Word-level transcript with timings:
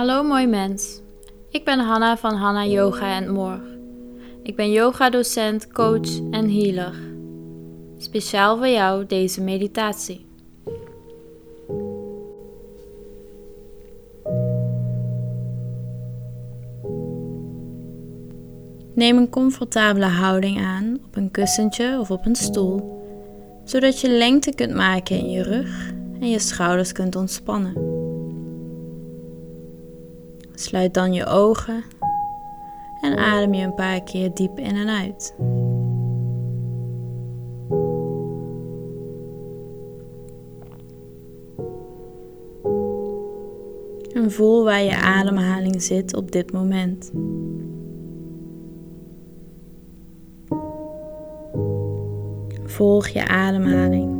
Hallo 0.00 0.22
mooi 0.22 0.46
mens. 0.46 1.00
Ik 1.50 1.64
ben 1.64 1.78
Hanna 1.78 2.16
van 2.16 2.34
Hanna 2.34 2.64
Yoga 2.64 3.16
and 3.16 3.28
More. 3.28 3.60
Ik 4.42 4.56
ben 4.56 4.70
yogadocent, 4.70 5.72
coach 5.72 6.20
en 6.30 6.50
healer. 6.50 6.94
Speciaal 7.98 8.56
voor 8.56 8.68
jou 8.68 9.06
deze 9.06 9.40
meditatie. 9.40 10.26
Neem 18.94 19.16
een 19.16 19.30
comfortabele 19.30 20.06
houding 20.06 20.60
aan 20.60 20.98
op 21.06 21.16
een 21.16 21.30
kussentje 21.30 21.98
of 22.00 22.10
op 22.10 22.26
een 22.26 22.36
stoel, 22.36 23.02
zodat 23.64 24.00
je 24.00 24.08
lengte 24.08 24.54
kunt 24.54 24.74
maken 24.74 25.18
in 25.18 25.30
je 25.30 25.42
rug 25.42 25.92
en 26.20 26.30
je 26.30 26.38
schouders 26.38 26.92
kunt 26.92 27.16
ontspannen. 27.16 27.99
Sluit 30.60 30.94
dan 30.94 31.12
je 31.12 31.26
ogen 31.26 31.84
en 33.00 33.16
adem 33.18 33.54
je 33.54 33.64
een 33.64 33.74
paar 33.74 34.02
keer 34.02 34.34
diep 34.34 34.58
in 34.58 34.76
en 34.76 34.88
uit. 34.88 35.34
En 44.12 44.30
voel 44.30 44.64
waar 44.64 44.82
je 44.82 44.96
ademhaling 44.96 45.82
zit 45.82 46.16
op 46.16 46.32
dit 46.32 46.52
moment. 46.52 47.12
Volg 52.64 53.08
je 53.08 53.28
ademhaling. 53.28 54.19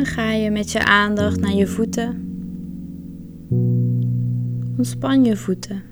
Dan 0.00 0.08
ga 0.08 0.30
je 0.32 0.50
met 0.50 0.72
je 0.72 0.84
aandacht 0.84 1.40
naar 1.40 1.52
je 1.52 1.66
voeten. 1.66 2.28
Ontspan 4.76 5.24
je 5.24 5.36
voeten. 5.36 5.82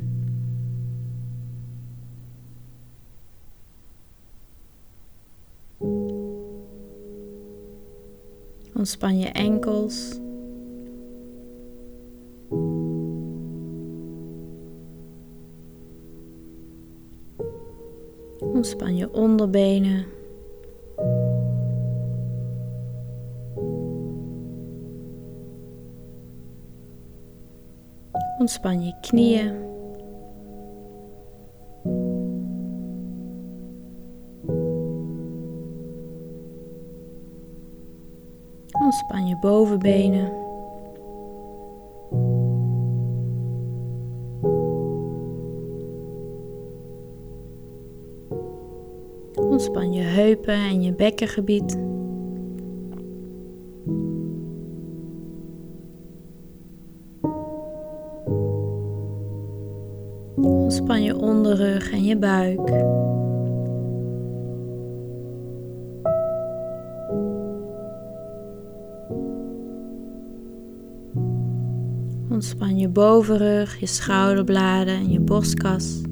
Ontspan 8.74 9.18
je 9.18 9.28
enkels. 9.28 10.20
Ontspan 18.38 18.96
je 18.96 19.12
onderbenen. 19.12 20.17
Ontspan 28.38 28.82
je 28.82 28.92
knieën. 29.00 29.54
Ontspan 38.72 39.26
je 39.26 39.36
bovenbenen. 39.40 40.32
Ontspan 49.34 49.92
je 49.92 50.02
heupen 50.02 50.54
en 50.54 50.82
je 50.82 50.94
bekkengebied. 50.94 51.97
Ontspan 60.42 61.02
je 61.02 61.16
onderrug 61.16 61.90
en 61.90 62.04
je 62.04 62.16
buik. 62.16 62.70
Ontspan 72.30 72.78
je 72.78 72.88
bovenrug, 72.88 73.80
je 73.80 73.86
schouderbladen 73.86 74.94
en 74.94 75.10
je 75.10 75.20
borstkas. 75.20 76.02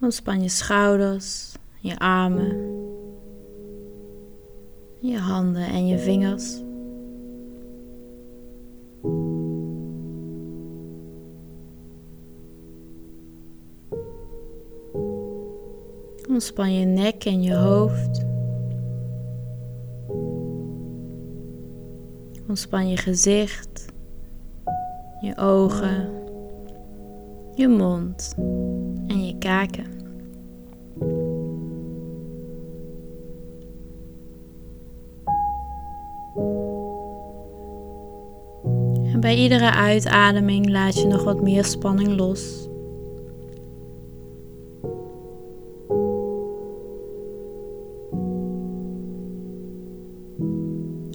Ontspan 0.00 0.42
je 0.42 0.48
schouders, 0.48 1.56
je 1.80 1.98
armen, 1.98 2.85
je 5.06 5.18
handen 5.18 5.66
en 5.66 5.86
je 5.86 5.98
vingers. 5.98 6.64
Ontspan 16.28 16.72
je 16.72 16.84
nek 16.84 17.24
en 17.24 17.42
je 17.42 17.54
hoofd. 17.54 18.24
Ontspan 22.48 22.88
je 22.88 22.96
gezicht, 22.96 23.92
je 25.20 25.36
ogen, 25.36 26.10
je 27.54 27.68
mond 27.68 28.34
en 29.06 29.26
je 29.26 29.38
kaken. 29.38 29.95
Bij 39.20 39.36
iedere 39.36 39.72
uitademing 39.72 40.68
laat 40.68 41.00
je 41.00 41.06
nog 41.06 41.24
wat 41.24 41.42
meer 41.42 41.64
spanning 41.64 42.16
los. 42.16 42.68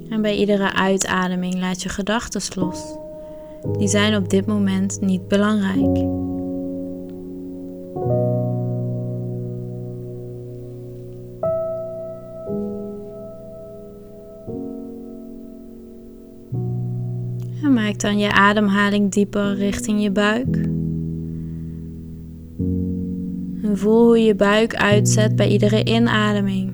En 0.10 0.22
bij 0.22 0.36
iedere 0.36 0.74
uitademing 0.74 1.60
laat 1.60 1.82
je 1.82 1.90
gedachten 1.90 2.42
los. 2.56 2.98
Die 3.78 3.88
zijn 3.88 4.16
op 4.16 4.30
dit 4.30 4.46
moment 4.46 5.02
niet 5.02 5.28
belangrijk. 5.28 6.06
Dan 18.02 18.18
je 18.18 18.32
ademhaling 18.32 19.12
dieper 19.12 19.56
richting 19.56 20.02
je 20.02 20.12
buik. 20.12 20.68
Voel 23.74 24.06
hoe 24.06 24.20
je 24.20 24.36
buik 24.36 24.76
uitzet 24.76 25.36
bij 25.36 25.48
iedere 25.48 25.84
inademing 25.84 26.74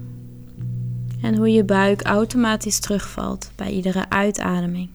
en 1.21 1.35
hoe 1.35 1.51
je 1.51 1.63
buik 1.63 2.01
automatisch 2.01 2.79
terugvalt 2.79 3.51
bij 3.55 3.71
iedere 3.71 4.09
uitademing. 4.09 4.89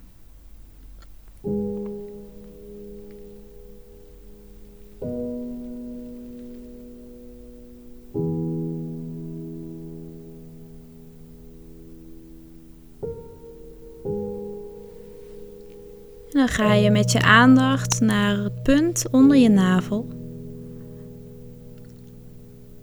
Dan 16.32 16.48
ga 16.48 16.74
je 16.74 16.90
met 16.90 17.12
je 17.12 17.22
aandacht 17.22 18.00
naar 18.00 18.38
het 18.38 18.62
punt 18.62 19.04
onder 19.10 19.36
je 19.36 19.48
navel. 19.48 20.08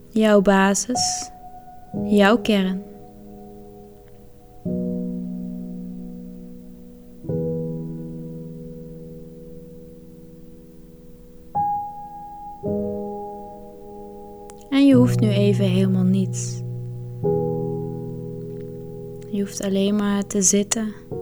Jouw 0.09 0.41
basis, 0.41 1.31
jouw 2.03 2.37
kern. 2.37 2.81
En 14.69 14.85
je 14.85 14.93
hoeft 14.93 15.19
nu 15.19 15.29
even 15.29 15.65
helemaal 15.65 16.03
niets. 16.03 16.61
Je 19.31 19.39
hoeft 19.39 19.63
alleen 19.63 19.95
maar 19.95 20.27
te 20.27 20.41
zitten 20.41 20.93
en 21.09 21.18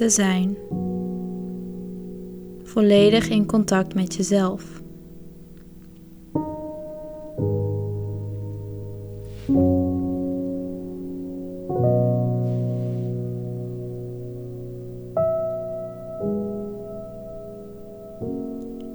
te 0.00 0.08
zijn. 0.08 0.56
Volledig 2.62 3.28
in 3.28 3.46
contact 3.46 3.94
met 3.94 4.14
jezelf. 4.14 4.82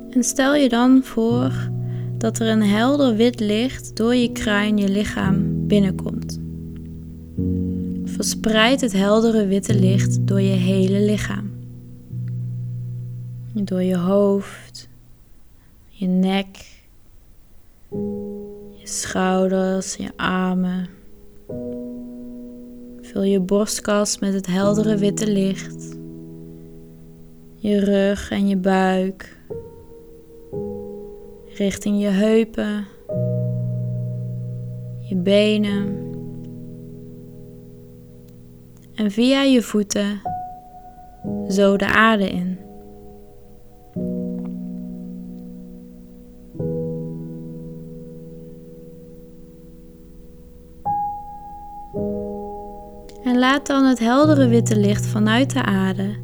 En 0.09 0.23
stel 0.23 0.55
je 0.55 0.69
dan 0.69 1.03
voor 1.03 1.51
dat 2.17 2.39
er 2.39 2.47
een 2.47 2.63
helder 2.63 3.15
wit 3.15 3.39
licht 3.39 3.95
door 3.95 4.15
je 4.15 4.31
kruin 4.31 4.77
je 4.77 4.89
lichaam 4.89 5.67
binnenkomt. 5.67 6.24
Verspreid 8.15 8.81
het 8.81 8.93
heldere 8.93 9.45
witte 9.45 9.79
licht 9.79 10.27
door 10.27 10.41
je 10.41 10.55
hele 10.55 10.99
lichaam. 10.99 11.51
Door 13.53 13.81
je 13.81 13.97
hoofd, 13.97 14.89
je 15.87 16.07
nek, 16.07 16.47
je 18.75 18.87
schouders, 18.87 19.95
je 19.95 20.09
armen. 20.15 20.87
Vul 23.01 23.23
je 23.23 23.39
borstkas 23.39 24.19
met 24.19 24.33
het 24.33 24.47
heldere 24.47 24.97
witte 24.97 25.31
licht. 25.31 25.97
Je 27.55 27.79
rug 27.79 28.31
en 28.31 28.47
je 28.47 28.57
buik. 28.57 29.37
Richting 31.53 32.01
je 32.01 32.09
heupen. 32.09 32.85
Je 34.99 35.15
benen. 35.15 36.14
En 38.95 39.11
via 39.11 39.41
je 39.41 39.61
voeten 39.61 40.21
zo 41.47 41.77
de 41.77 41.87
aarde 41.87 42.29
in. 42.29 42.57
En 53.23 53.39
laat 53.39 53.67
dan 53.67 53.85
het 53.85 53.99
heldere 53.99 54.47
witte 54.47 54.79
licht 54.79 55.05
vanuit 55.05 55.53
de 55.53 55.63
aarde 55.63 56.23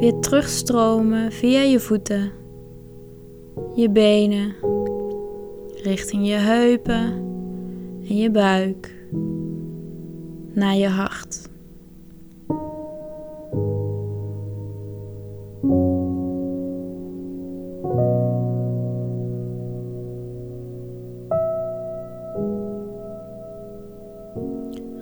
weer 0.00 0.18
terugstromen 0.20 1.32
via 1.32 1.60
je 1.60 1.80
voeten, 1.80 2.32
je 3.74 3.90
benen, 3.90 4.54
richting 5.82 6.28
je 6.28 6.34
heupen 6.34 7.28
en 8.08 8.16
je 8.16 8.30
buik, 8.30 8.94
naar 10.52 10.74
je 10.74 10.88
hart. 10.88 11.49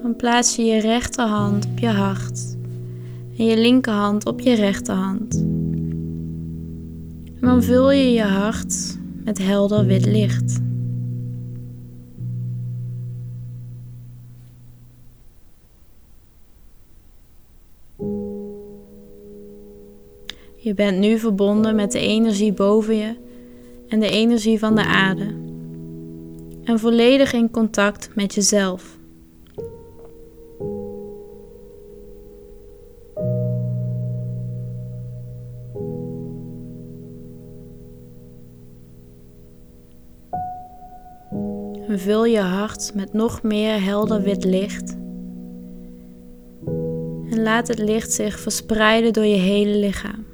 Dan 0.02 0.16
plaats 0.16 0.56
je 0.56 0.62
je 0.62 0.80
rechterhand 0.80 1.66
op 1.66 1.78
je 1.78 1.88
hart 1.88 2.56
en 3.38 3.44
je 3.44 3.58
linkerhand 3.58 4.26
op 4.26 4.40
je 4.40 4.54
rechterhand. 4.54 5.34
En 7.34 7.40
dan 7.40 7.62
vul 7.62 7.90
je 7.90 8.12
je 8.12 8.22
hart 8.22 8.98
met 9.24 9.38
helder 9.38 9.86
wit 9.86 10.06
licht. 10.06 10.60
Je 20.56 20.74
bent 20.74 20.98
nu 20.98 21.18
verbonden 21.18 21.74
met 21.74 21.92
de 21.92 21.98
energie 21.98 22.52
boven 22.52 22.96
je 22.96 23.16
en 23.88 24.00
de 24.00 24.10
energie 24.10 24.58
van 24.58 24.74
de 24.74 24.84
aarde. 24.84 25.34
En 26.64 26.78
volledig 26.78 27.32
in 27.32 27.50
contact 27.50 28.10
met 28.14 28.34
jezelf. 28.34 28.97
Vul 41.96 42.24
je 42.24 42.40
hart 42.40 42.94
met 42.94 43.12
nog 43.12 43.42
meer 43.42 43.82
helder 43.82 44.22
wit 44.22 44.44
licht. 44.44 44.96
En 47.30 47.42
laat 47.42 47.68
het 47.68 47.78
licht 47.78 48.12
zich 48.12 48.40
verspreiden 48.40 49.12
door 49.12 49.24
je 49.24 49.36
hele 49.36 49.76
lichaam. 49.76 50.26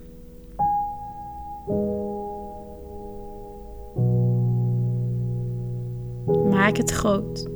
Maak 6.50 6.76
het 6.76 6.90
groot. 6.90 7.52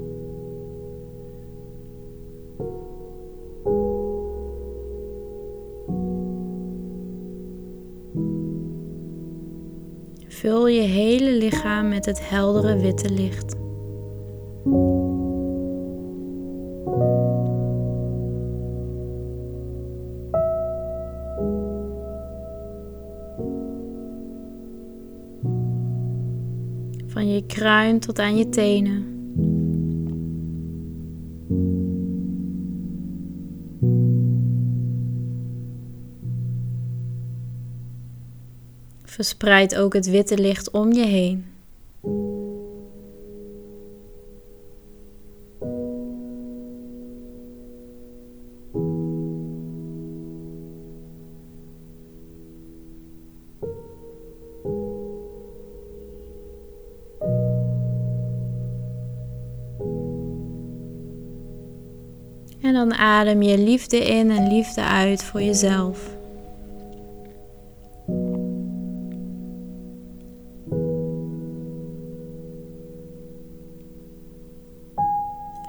Vul 10.29 10.67
je 10.67 10.81
hele 10.81 11.31
lichaam 11.31 11.89
met 11.89 12.07
het 12.07 12.29
heldere 12.29 12.77
witte 12.77 13.11
licht. 13.11 13.58
Je 27.39 27.47
kruin 27.47 28.01
tot 28.01 28.19
aan 28.19 28.37
je 28.37 28.49
tenen. 28.49 29.17
Verspreid 39.05 39.77
ook 39.77 39.95
het 39.95 40.07
witte 40.11 40.39
licht 40.39 40.71
om 40.71 40.93
je 40.93 41.07
heen. 41.07 41.58
En 62.69 62.75
dan 62.75 62.95
adem 62.95 63.43
je 63.43 63.59
liefde 63.59 63.97
in 63.97 64.31
en 64.31 64.49
liefde 64.49 64.83
uit 64.83 65.25
voor 65.25 65.43
jezelf. 65.43 66.17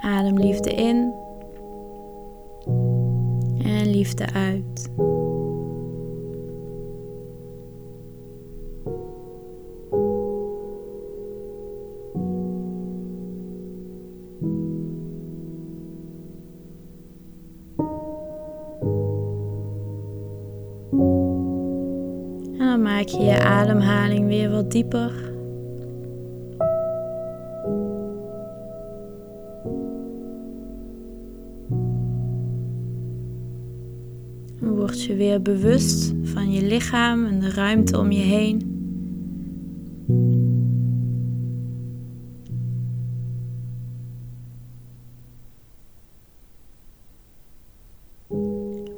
Adem 0.00 0.38
liefde 0.38 0.70
in 0.70 1.12
en 3.64 3.90
liefde 3.90 4.32
uit. 4.32 4.90
Maak 22.82 23.08
je 23.08 23.22
je 23.22 23.38
ademhaling 23.38 24.26
weer 24.26 24.50
wat 24.50 24.70
dieper. 24.70 25.12
Word 34.60 35.02
je 35.02 35.14
weer 35.14 35.42
bewust 35.42 36.12
van 36.22 36.52
je 36.52 36.62
lichaam 36.62 37.26
en 37.26 37.40
de 37.40 37.50
ruimte 37.50 37.98
om 37.98 38.12
je 38.12 38.22
heen. 38.22 38.69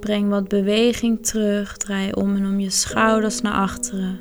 Breng 0.02 0.28
wat 0.28 0.48
beweging 0.48 1.26
terug. 1.26 1.76
Draai 1.76 2.12
om 2.12 2.36
en 2.36 2.46
om 2.46 2.60
je 2.60 2.70
schouders 2.70 3.40
naar 3.40 3.52
achteren. 3.52 4.20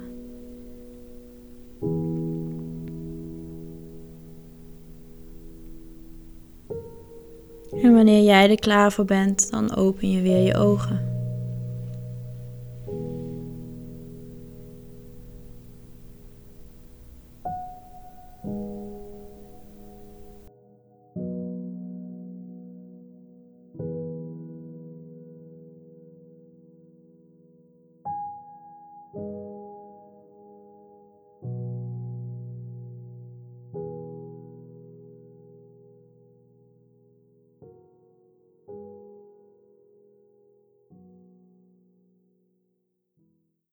En 7.82 7.94
wanneer 7.94 8.24
jij 8.24 8.50
er 8.50 8.60
klaar 8.60 8.92
voor 8.92 9.06
bent, 9.06 9.52
dan 9.52 9.76
open 9.76 10.12
je 10.12 10.22
weer 10.22 10.42
je 10.46 10.56
ogen. 10.56 11.11